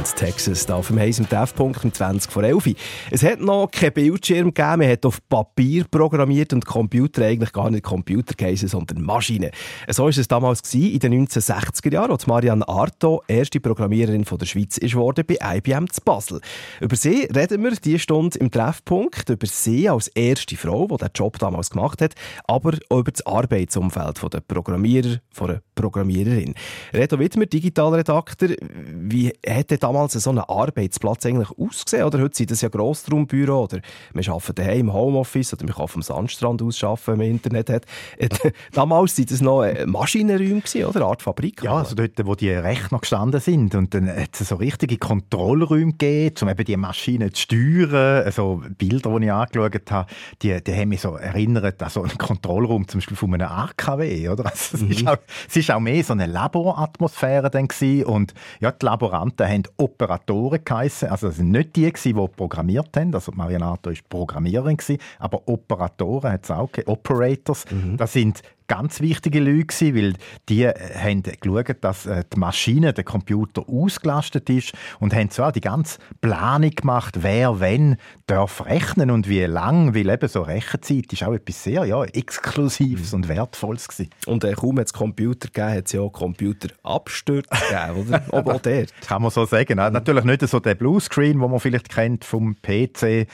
[0.06, 0.16] want.
[0.16, 2.74] Texas, da auf dem Heis im Treffpunkt um 20 vor 11 Uhr.
[3.12, 4.80] Es hat noch keinen Bildschirm gegeben.
[4.80, 9.52] Man hat auf Papier programmiert und Computer eigentlich gar nicht Computer geheißen, sondern Maschinen.
[9.90, 14.46] So war es damals in den 1960er Jahren, als Marianne Arto erste Programmiererin von der
[14.46, 16.42] Schweiz ist bei IBM zu Basel.
[16.82, 21.12] Über sie reden wir diese Stunde im Treffpunkt, über sie als erste Frau, die diesen
[21.14, 22.16] Job damals gemacht hat,
[22.48, 26.56] aber auch über das Arbeitsumfeld der Programmierer, einer Programmiererin.
[26.94, 28.56] Reto Wittmer, Digitalredakteur,
[28.92, 32.04] wie hat denn damals so ein Arbeitsplatz eigentlich ausgesehen?
[32.04, 33.80] Oder heute sind das ja Grossraumbüro oder
[34.14, 37.70] wir arbeiten daheim im Homeoffice oder man kann vom Sandstrand aus arbeiten, wenn man Internet
[37.70, 37.86] hat.
[38.74, 40.96] Damals waren das noch äh, Maschinenräume, oder?
[40.96, 41.64] Eine Art Fabrik.
[41.64, 43.74] Ja, also dort, wo die Rechner gestanden sind.
[43.74, 48.26] Und dann hat es so richtige Kontrollräume gegeben, um eben die Maschinen zu steuern.
[48.26, 52.18] Also Bilder, die ich angeschaut habe, die, die haben mich so erinnert an so einen
[52.18, 54.30] Kontrollraum zum Beispiel von einem AKW.
[54.30, 54.46] Oder?
[54.46, 55.18] Also, es, ist auch,
[55.48, 58.06] es ist auch mehr so eine Laboratmosphäre dann gewesen.
[58.06, 61.10] Und ja, die Laboranten haben Operatoren geheissen.
[61.10, 63.14] Also das sind nicht die, die programmiert haben.
[63.14, 66.92] Also Marianato war Programmiererin, gewesen, aber Operatoren hat es auch gegeben.
[66.92, 67.66] Operators.
[67.98, 70.14] Das sind ganz wichtige Leute gewesen, weil
[70.50, 75.50] die äh, haben geschaut, dass äh, die Maschine, der Computer ausgelastet ist und haben so
[75.52, 81.14] die ganze Planung gemacht, wer wenn darf rechnen und wie lang, weil eben so Rechenzeit
[81.14, 84.10] ist auch etwas sehr ja, Exklusives und Wertvolles gewesen.
[84.26, 88.24] Und äh, kaum hat es Computer gegeben, hat es ja auch Computerabstürze gegeben, oder?
[88.32, 88.94] Auch auch dort.
[89.08, 89.78] Kann man so sagen.
[89.78, 89.92] Ne?
[89.92, 93.28] Natürlich nicht so der Bluescreen, wo man vielleicht kennt vom PC, äh,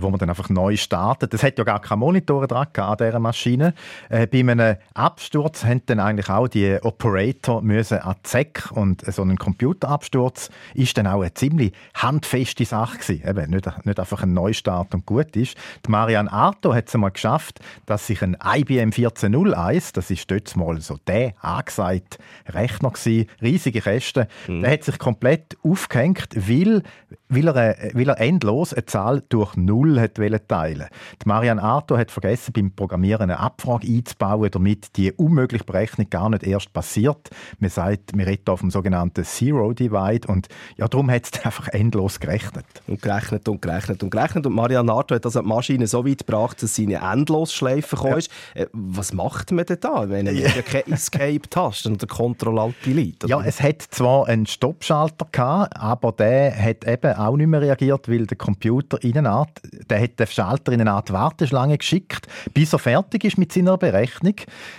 [0.00, 1.32] wo man dann einfach neu startet.
[1.32, 3.74] Das hat ja gar keine Monitore dran an dieser Maschine.
[4.08, 9.22] Äh, bei einem Absturz haben dann eigentlich auch die Operator müssen an Zeck und so
[9.22, 13.28] ein Computerabsturz ist dann auch eine ziemlich handfeste Sache gewesen.
[13.28, 15.56] Eben nicht, nicht einfach ein Neustart und gut ist.
[15.86, 20.54] Die Marianne Arto hat es einmal geschafft, dass sich ein IBM 1401, das ist dort
[20.56, 22.18] mal so der angesagte
[22.48, 26.82] Rechner gewesen, riesige Kästen, der hat sich komplett aufgehängt, weil,
[27.28, 30.14] weil, er, weil er endlos eine Zahl durch Null hat
[30.48, 30.86] teilen.
[31.22, 36.28] Die Marianne Arto hat vergessen, beim Programmieren eine Abfrage einzubauen, damit die unmögliche Berechnung gar
[36.28, 37.30] nicht erst passiert.
[37.60, 41.68] Man sagt, wir reden auf dem sogenannten Zero Divide und ja, darum hat es einfach
[41.68, 42.64] endlos gerechnet.
[42.88, 44.44] Und gerechnet und gerechnet und gerechnet.
[44.44, 47.94] Und Marianne Arto hat also die Maschine so weit gebracht, dass sie in eine Endlosschleife
[47.94, 48.30] gekommen ist.
[48.54, 53.28] Äh, Was macht man denn da, wenn man ja keine Escape-Taste oder Ctrl-Alt-Delete?
[53.28, 58.08] Ja, es hat zwar einen Stoppschalter gehabt, aber der hat eben auch nicht mehr reagiert,
[58.08, 62.26] weil der Computer in eine Art, der hat den Schalter in eine Art Warteschlange geschickt,
[62.52, 64.34] bis er fertig ist mit seiner Berechnung.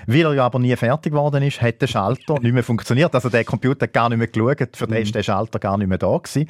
[0.06, 3.14] Weil er ja aber nie fertig geworden ist, hat der Schalter nicht mehr funktioniert.
[3.14, 5.88] Also der Computer hat gar nicht mehr geschaut, für den ist der Schalter gar nicht
[5.88, 6.50] mehr da gewesen.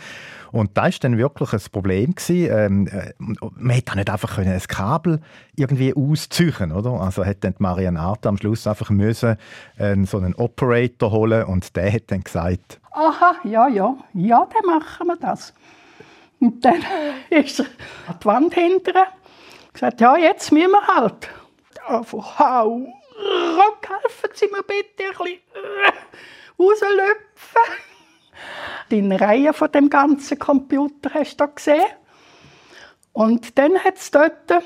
[0.52, 2.16] Und da war dann wirklich ein Problem.
[2.16, 2.50] Gewesen.
[2.52, 5.20] Ähm, äh, man hätte nicht einfach können ein Kabel
[5.56, 6.92] irgendwie ausziehen oder?
[7.02, 9.38] Also hat dann die Marianne Arta am Schluss einfach müssen,
[9.78, 14.80] äh, so einen Operator holen und der hat dann gesagt, Aha, ja, ja, ja, dann
[14.80, 15.54] machen wir das.
[16.40, 16.84] Und dann
[17.30, 17.66] ist er
[18.08, 19.08] an die Wand hinterher
[19.74, 21.30] gesagt, ja, jetzt müssen wir halt.
[21.88, 27.61] Einfach, hau, ruck, helfen Sie mir bitte ein bisschen äh, rauslöpfen.
[28.91, 31.86] Die Reihe von dem ganzen Computer hast du da gesehen.
[33.13, 34.63] Und dann hat es dort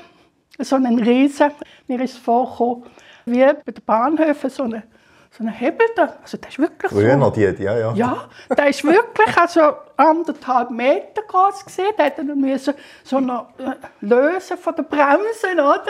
[0.58, 1.52] so einen Riesen,
[1.86, 2.84] mir ist vorgekommen,
[3.24, 4.82] wie bei den Bahnhöfen so eine
[5.30, 6.18] so einen Hebel da.
[6.22, 7.18] Also der ist wirklich Früher so.
[7.18, 7.94] noch die, ja, ja.
[7.94, 11.92] Ja, der ist wirklich also anderthalb Meter groß gesehen.
[11.96, 15.86] Der hätte er müssen so noch äh, lösen von der Bremsen, oder?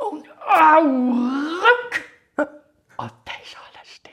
[0.00, 2.48] Und au, ruck.
[2.98, 4.12] Oh, der ist alles still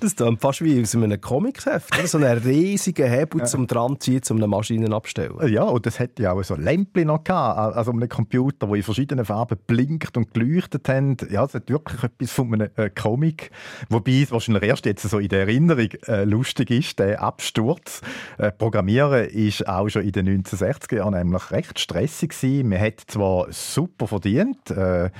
[0.00, 2.08] Das klingt fast wie aus einem Comicheft.
[2.08, 5.52] So einen riesigen Hebel zum Dranziehen, zum eine Maschinen abstellen.
[5.52, 8.82] Ja, und das hätte ja auch so Lämpchen noch gehabt, also einem Computer, wo in
[8.82, 11.16] verschiedenen Farben blinkt und geleuchtet haben.
[11.30, 13.50] Ja, es hat wirklich etwas von einem äh, Comic,
[13.88, 18.00] wobei es wahrscheinlich erst jetzt so in der Erinnerung äh, lustig ist, der Absturz.
[18.38, 22.68] Äh, Programmieren ist auch schon in den 1960er Jahren nämlich recht stressig gewesen.
[22.68, 25.10] Man hat zwar super verdient, äh,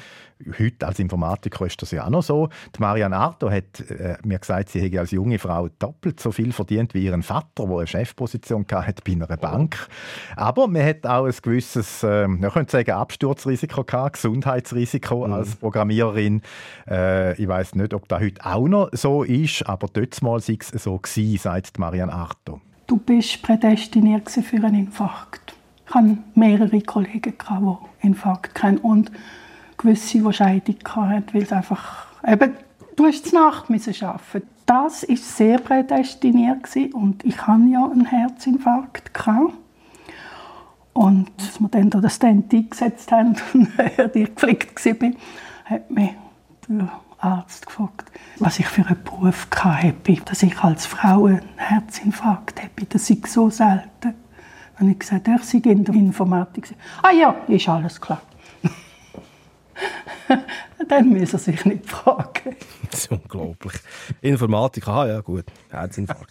[0.59, 2.49] Heute als Informatiker ist das ja auch noch so.
[2.77, 6.53] Die Marianne Arto hat äh, mir gesagt, sie hätte als junge Frau doppelt so viel
[6.53, 9.89] verdient wie ihren Vater, der eine Chefposition hatte bei einer Bank.
[10.37, 16.43] Aber man hat auch ein gewisses, äh, man könnte sagen, Absturzrisiko gehabt, Gesundheitsrisiko als Programmiererin.
[16.89, 20.59] Äh, ich weiß nicht, ob das heute auch noch so ist, aber dort mal sei
[20.61, 22.61] es so gewesen, sagt die Marianne Arto.
[22.87, 25.55] Du bist prädestiniert für einen Infarkt.
[25.87, 29.11] Ich hatte mehrere Kollegen, gehabt, die Infarkt hatten und
[29.83, 32.07] gewisse, die Scheidung hatten, weil es einfach...
[32.27, 32.53] Eben,
[32.97, 34.49] du hast die Nacht müssen arbeiten.
[34.67, 39.13] Das war sehr prädestiniert gewesen und ich hatte ja einen Herzinfarkt.
[39.13, 39.53] Gehabt.
[40.93, 45.11] Und als wir dann das Stent eingesetzt haben und ich gepflegt war,
[45.65, 46.11] hat mich
[46.69, 52.61] der Arzt gefragt, was ich für einen Beruf hatte, dass ich als Frau einen Herzinfarkt
[52.63, 52.87] habe.
[52.89, 53.89] Das ist so selten.
[54.01, 54.15] Dann
[54.79, 56.75] habe ich gesagt, ich sei in der Informatik.
[57.03, 58.21] Ah ja, ist alles klar.
[60.89, 62.57] Dann muss er sich nicht fragen.
[62.91, 63.75] Das ist unglaublich.
[64.21, 66.31] Informatik, ah ja gut, Herzinfarkt.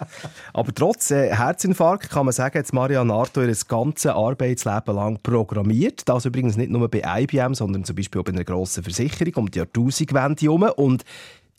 [0.53, 6.07] Aber trotz äh, Herzinfarkt kann man sagen, hat Marianne Arto ihr ganzes Arbeitsleben lang programmiert.
[6.07, 9.51] Das übrigens nicht nur bei IBM, sondern zum Beispiel auch bei einer grossen Versicherung um
[9.51, 10.63] die Jahrtausendwende herum.
[10.75, 11.03] Und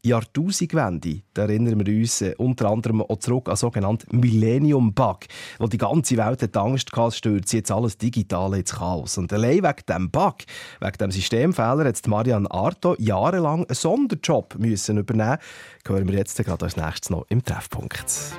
[0.04, 5.20] Jahrtausendwende, da erinnern wir uns äh, unter anderem auch zurück an sogenannten Millennium-Bug,
[5.58, 9.16] wo die ganze Welt hat Angst hatte, stürzt jetzt alles digital ins Chaos.
[9.18, 10.38] Und allein wegen diesem Bug,
[10.80, 15.38] wegen diesem Systemfehler, hat Marianne Arto jahrelang einen Sonderjob müssen übernehmen
[15.86, 18.32] Hören wir jetzt gerade als nächstes noch im Treffpunkt.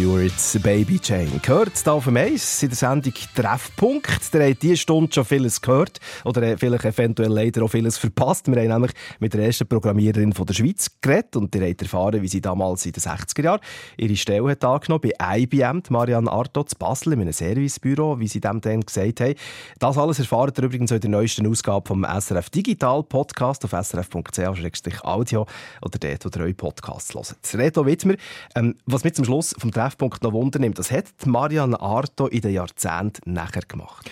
[0.00, 1.40] Stewart's Baby Jane.
[1.42, 4.32] Gehört hier auf dem Eis in der Sendung Treffpunkt.
[4.32, 8.46] Ihr habt diese Stunde schon vieles gehört oder äh, vielleicht eventuell leider auch vieles verpasst.
[8.46, 12.22] Wir haben nämlich mit der ersten Programmiererin von der Schweiz geredet und ihr habt erfahren,
[12.22, 13.60] wie sie damals in den 60er Jahren
[13.98, 18.40] ihre Stelle hat angenommen bei IBM, Marianne Arto zu Basel, in einem Servicebüro, wie sie
[18.40, 19.34] dem dann gesagt haben.
[19.80, 25.46] Das alles erfahrt ihr übrigens in der neuesten Ausgabe vom SRF Digital Podcast auf srf.ch-audio
[25.82, 27.36] oder dort, wo ihr eure Podcasts hört.
[27.52, 28.14] Reto Wittmer,
[28.54, 32.52] ähm, was mich zum Schluss vom Treffpunkt noch wundernimmt, das hat Marianne Arto in den
[32.52, 34.08] Jahrzehnten nachher gemacht.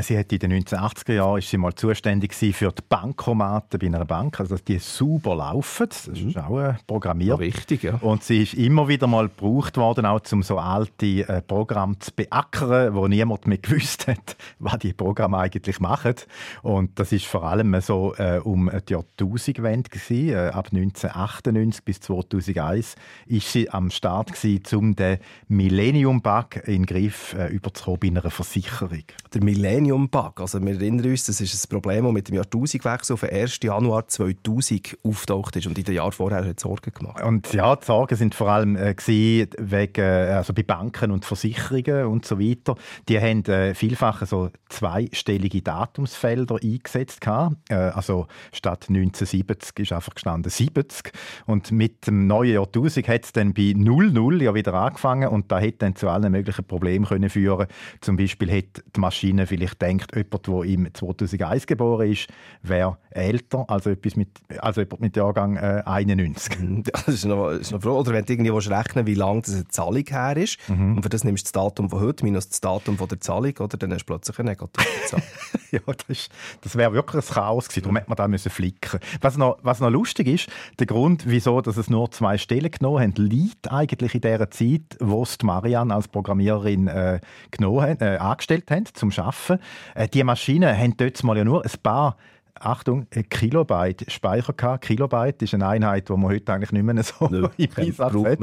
[0.00, 4.06] Sie hat in den 1980er Jahren ist sie mal zuständig für die Bankomaten bei einer
[4.06, 5.86] Bank, also dass die sauber laufen.
[5.88, 7.38] Das ist auch ein Programmier.
[7.38, 7.96] Wichtig, ja.
[7.96, 12.10] Und sie ist immer wieder mal gebraucht worden, auch um so alte äh, Programme zu
[12.12, 16.14] beackern, wo niemand mehr gewusst hat, was die Programme eigentlich machen.
[16.62, 20.30] Und das ist vor allem so äh, um die Jahrtausendwende gewesen.
[20.30, 22.94] Äh, ab 1998 bis 2001
[23.26, 25.18] ist sie am Start gewesen, um den
[25.48, 29.04] Millennium-Bug in den Griff äh, überzukommen bei einer Versicherung.
[29.34, 29.42] Der
[29.82, 33.30] Millennium-Bug, also wir erinnern uns, das ist ein Problem, das mit dem Jahrtausendwechsel auf den
[33.30, 33.58] 1.
[33.62, 37.22] Januar 2000 auftaucht ist und in den Jahren vorher hat Sorgen gemacht.
[37.22, 42.06] Und ja, die Sorgen sind vor allem äh, wegen, äh, also bei Banken und Versicherungen
[42.06, 42.76] und so weiter.
[43.08, 47.20] Die haben äh, vielfach so zweistellige Datumsfelder eingesetzt.
[47.68, 51.12] Äh, also statt 1970 ist einfach gestanden 70
[51.46, 55.58] und mit dem neuen Jahrtausend hat es dann bei 00 ja wieder angefangen und da
[55.58, 57.66] hätte dann zu allen möglichen Problemen können führen.
[58.00, 62.28] Zum Beispiel hätte die Maschine vielleicht denkt, jemand, der im 2001 geboren ist,
[62.62, 66.84] wäre älter als, etwas mit, als jemand mit Jahrgang äh, 91.
[66.92, 67.98] Das ist noch, das ist noch froh.
[67.98, 70.96] Oder wenn du irgendwie willst rechnen wie lange eine Zahlung her ist Mhm.
[70.96, 73.52] und für das nimmst du das Datum von heute minus das Datum von der Zahlung,
[73.58, 75.22] oder, dann hast du plötzlich eine negative Zahl.
[75.70, 76.30] ja, das, ist-
[76.62, 77.82] das wäre wirklich ein Chaos gewesen.
[77.82, 79.00] Darum hätte man da müssen flicken.
[79.20, 80.48] Was noch, was noch lustig ist,
[80.78, 84.96] der Grund, wieso dass es nur zwei Stellen genommen haben, liegt eigentlich in der Zeit,
[85.00, 87.20] wo es die Marianne als Programmiererin äh,
[87.50, 89.61] genommen äh, angestellt haben zum Arbeiten.
[89.94, 92.16] Äh, die Maschinen haben dort mal ja nur ein paar
[92.54, 94.84] Achtung, ein Kilobyte Speicher gehabt.
[94.84, 98.40] Kilobyte ist eine Einheit, die man heute eigentlich nicht mehr so Nö, im Einsatz hat.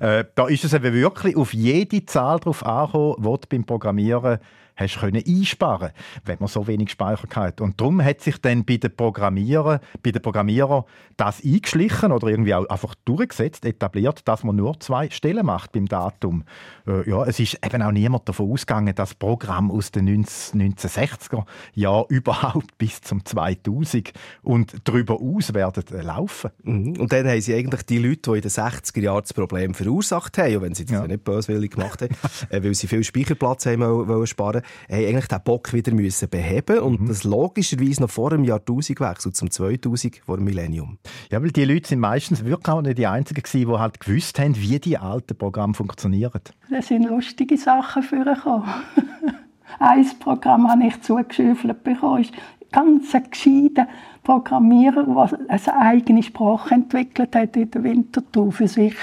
[0.00, 4.38] Äh, da ist es eben wirklich auf jede Zahl drauf angekommen, die du beim Programmieren
[4.78, 5.90] hast können einsparen
[6.24, 7.60] wenn man so wenig Speicher hat.
[7.60, 10.84] Und darum hat sich dann bei den Programmierern, bei den Programmierern
[11.16, 15.86] das eingeschlichen oder irgendwie auch einfach durchgesetzt, etabliert, dass man nur zwei Stellen macht beim
[15.86, 16.44] Datum.
[16.86, 21.44] Äh, ja, es ist eben auch niemand davon ausgegangen, dass Programm aus den 19, 1960er
[21.74, 24.12] Jahren überhaupt bis zum 2000
[24.42, 26.50] und darüber aus werden laufen.
[26.62, 27.00] Mhm.
[27.00, 30.38] Und dann haben sie eigentlich die Leute, die in den 60er Jahren das Problem verursacht
[30.38, 31.06] haben, auch wenn sie das Ja.
[31.06, 32.14] nicht böswillig gemacht haben,
[32.50, 36.78] äh, weil sie viel Speicherplatz haben wollen sparen, haben eigentlich den Bock wieder müssen beheben
[36.80, 40.98] und das logischerweise noch vor dem Jahrtausendwechsel zum 2000, vor dem Millennium.
[41.30, 44.38] Ja, weil die Leute sind meistens wirklich auch nicht die Einzigen gewesen, die halt gewusst
[44.38, 46.40] haben, wie die alten Programme funktionieren.
[46.70, 48.68] Da sind lustige Sachen vorgekommen.
[49.78, 52.22] Ein Programm habe ich zugeschüffelt bekommen.
[52.22, 52.32] Ist
[52.72, 53.86] ganz ein gescheiter
[54.22, 58.94] Programmierer, der eine eigene Sprache entwickelt hat in der Winterthur für sich.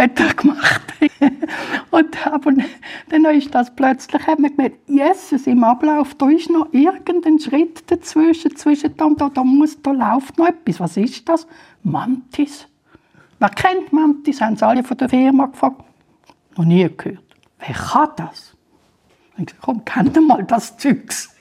[0.00, 0.94] Hat er gemacht.
[1.90, 2.52] Und aber
[3.10, 7.90] dann ist das plötzlich, hat man gemerkt, Jesus, im Ablauf, da ist noch irgendein Schritt
[7.90, 10.80] dazwischen, zwischen da, und da, da, muss, da läuft noch etwas.
[10.80, 11.46] Was ist das?
[11.82, 12.66] Mantis.
[13.40, 14.40] Wer kennt Mantis?
[14.40, 15.84] Haben sie alle von der Firma gefragt.
[16.56, 17.22] Noch nie gehört.
[17.58, 18.56] Wer kann das?
[19.32, 21.36] Ich habe gesagt, komm, kennt mal das Zeugs.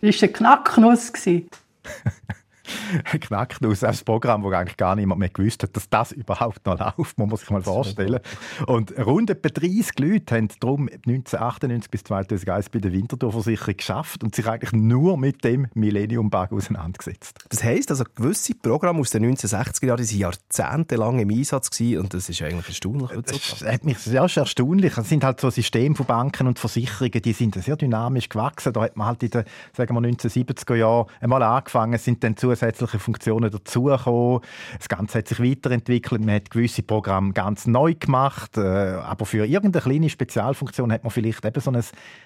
[0.00, 1.12] Das war eine Knacknuss.
[3.64, 7.18] aus ein Programm, wo eigentlich gar niemand mehr gewusst hat, dass das überhaupt noch läuft,
[7.18, 8.20] muss man sich mal vorstellen.
[8.66, 14.34] Und rund etwa 30 Leute haben darum 1998 bis 2001 bei der Winterthur-Versicherung geschafft und
[14.34, 17.44] sich eigentlich nur mit dem Millennium-Bug auseinandergesetzt.
[17.48, 22.00] Das heisst, also gewisse Programme aus den 1960er Jahren die sind jahrzehntelang im Einsatz gewesen,
[22.00, 23.10] und das ist eigentlich erstaunlich.
[23.26, 24.96] Das hat mich sehr erstaunlich.
[24.96, 28.72] Es sind halt so Systeme von Banken und Versicherungen, die sind sehr dynamisch gewachsen.
[28.72, 29.44] Da hat man halt in den
[29.76, 34.40] sagen wir, 1970er Jahren einmal angefangen, sind dann zusätzliche Funktionen dazugekommen.
[34.78, 36.24] Das Ganze hat sich weiterentwickelt.
[36.24, 38.56] Man hat gewisse Programme ganz neu gemacht.
[38.56, 41.82] äh, Aber für irgendeine kleine Spezialfunktion hat man vielleicht eben so ein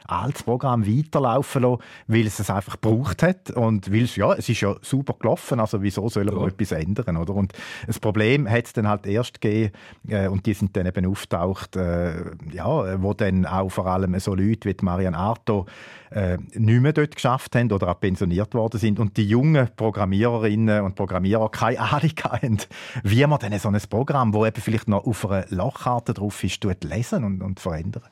[0.07, 3.51] altes Programm weiterlaufen lassen, weil es es einfach gebraucht hat.
[3.51, 5.61] Und weil es, ja, es ist ja super gelaufen.
[5.61, 7.17] Also wieso soll man etwas ändern?
[7.17, 7.35] Oder?
[7.35, 7.53] Und
[7.87, 9.73] das Problem hat es dann halt erst gegeben,
[10.09, 12.17] äh, und die sind dann eben auftaucht, äh,
[12.53, 15.67] ja, wo dann auch vor allem so Leute wie die Marianne Arto
[16.11, 19.69] äh, nicht mehr dort geschafft haben oder auch pensioniert worden sind und die jungen
[20.17, 22.59] Programmiererinnen und Programmierer keine Ahnung haben,
[23.03, 26.65] wie man dann so ein Programm, wo eben vielleicht noch auf einer Lochkarte drauf ist,
[26.85, 28.03] lesen und, und verändern.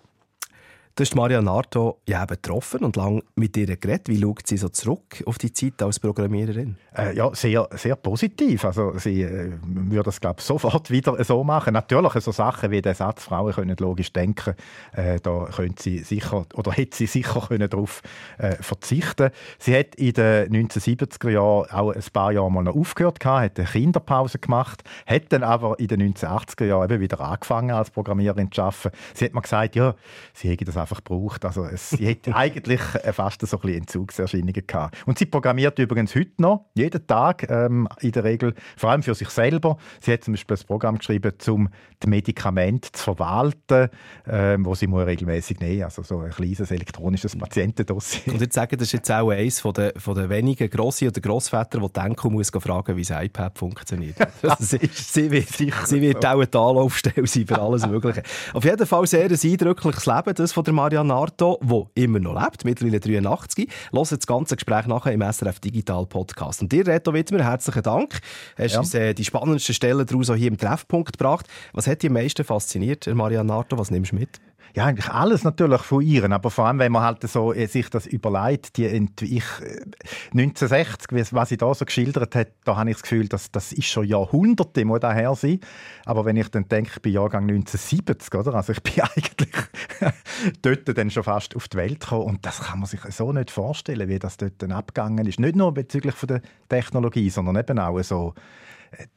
[0.96, 4.08] Du hast Marianne Arto ja eben und lange mit ihr geredet.
[4.08, 6.76] Wie schaut sie so zurück auf die Zeit als Programmiererin?
[6.96, 8.64] Äh, ja, sehr, sehr positiv.
[8.64, 11.72] Also sie äh, würde das glaube sofort wieder so machen.
[11.72, 14.54] Natürlich so Sachen wie der Satz, Frauen können logisch denken,
[14.92, 18.00] äh, da könnte sie sicher oder hätte sie sicher können darauf
[18.38, 19.30] äh, verzichten.
[19.58, 23.58] Sie hat in den 1970er Jahren auch ein paar Jahre mal noch aufgehört gehabt, hat
[23.58, 28.52] eine Kinderpause gemacht, hat dann aber in den 1980er Jahren eben wieder angefangen als Programmiererin
[28.52, 28.90] zu arbeiten.
[29.12, 29.96] Sie hat mir gesagt, ja,
[30.34, 31.44] sie hätte das einfach gebraucht.
[31.44, 34.96] Also es, sie hätte eigentlich äh, fast so ein bisschen Entzugserscheinungen gehabt.
[35.06, 39.14] Und sie programmiert übrigens heute noch, jeden Tag ähm, in der Regel, vor allem für
[39.14, 39.76] sich selber.
[40.00, 41.68] Sie hat zum Beispiel ein Programm geschrieben, um
[42.02, 43.88] die Medikamente zu verwalten,
[44.26, 48.32] ähm, wo sie muss regelmäßig nehmen Also so ein kleines elektronisches Patientendossier.
[48.32, 51.20] Und jetzt sagen, das ist jetzt auch eines von den, von den wenigen Grossi- oder
[51.20, 54.16] Grossväter, die denken muss fragen, wie das iPad funktioniert.
[54.44, 58.22] Also sie, sie wird, sie wird auch eine Anlaufstelle sein für alles Mögliche.
[58.52, 61.58] Auf jeden Fall sehr ein eindrückliches Leben, das von der Marianne Arto,
[61.96, 63.68] die immer noch lebt, mittlerweile 83.
[63.92, 66.62] Hört das ganze Gespräch nachher im SRF Digital Podcast.
[66.62, 68.20] Und dir, Reto Wittmer, herzlichen Dank.
[68.58, 68.80] Hast Ja.
[68.80, 71.46] uns äh, die spannendsten Stellen daraus auch hier im Treffpunkt gebracht.
[71.72, 73.78] Was hat dich am meisten fasziniert, Marianne Arto?
[73.78, 74.40] Was nimmst du mit?
[74.76, 77.88] Ja, eigentlich alles natürlich von ihr, aber vor allem, wenn man halt so äh, sich
[77.90, 79.80] das überlegt, die ich, äh,
[80.32, 83.72] 1960, wie- was sie da so geschildert hat, da habe ich das Gefühl, dass das
[83.72, 85.60] ist schon Jahrhunderte muss da her sein.
[86.06, 88.54] Aber wenn ich dann denke, ich bin Jahrgang 1970, oder?
[88.56, 89.48] Also ich bin eigentlich
[90.62, 93.52] dort dann schon fast auf die Welt gekommen und das kann man sich so nicht
[93.52, 95.38] vorstellen, wie das dort dann abgegangen ist.
[95.38, 98.40] Nicht nur bezüglich von der Technologie, sondern eben auch so äh,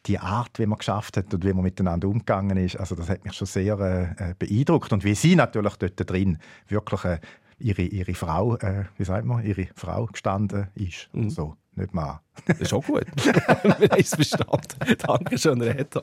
[0.05, 3.23] die Art, wie man geschafft hat und wie man miteinander umgegangen ist, also das hat
[3.23, 4.91] mich schon sehr äh, äh, beeindruckt.
[4.93, 6.37] Und wie sie natürlich dort drin
[6.67, 7.19] wirklich äh,
[7.59, 11.09] ihre, ihre Frau, äh, wie sagt man, ihre Frau gestanden ist.
[11.29, 12.19] So, nicht Mann.
[12.45, 13.05] Das ist auch gut.
[13.25, 14.97] Wir haben es verstanden.
[14.99, 16.01] Dankeschön, Reto.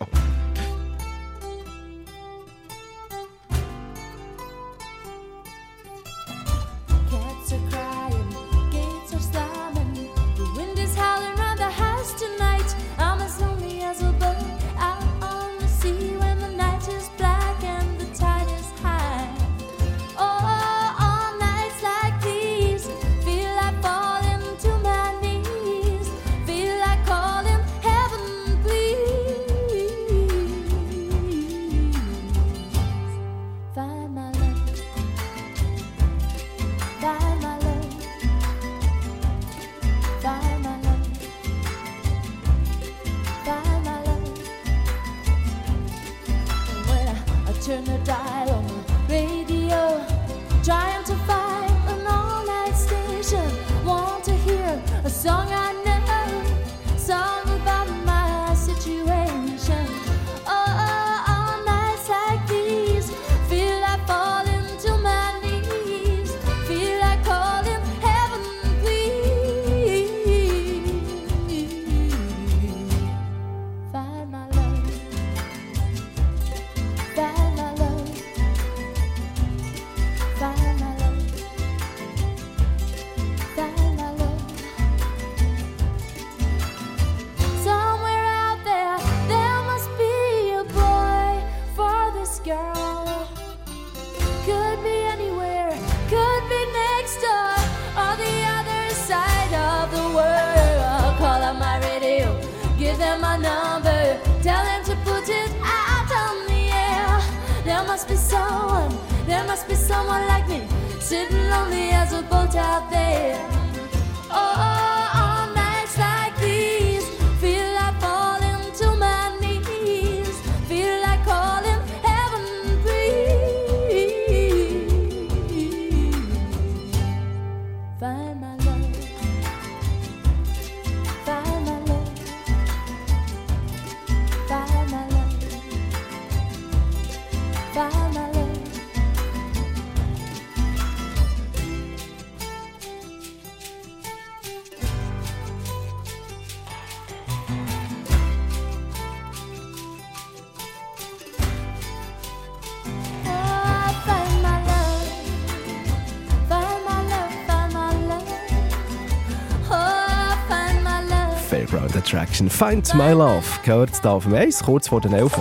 [162.35, 162.51] Attraction.
[162.51, 163.45] Find My Love.
[163.65, 165.33] Gehört da auf dem Eis, kurz vor den 11.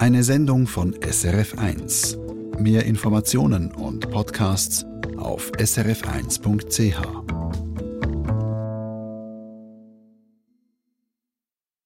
[0.00, 2.58] Eine Sendung von SRF1.
[2.58, 4.84] Mehr Informationen und Podcasts
[5.16, 7.23] auf srf1.ch.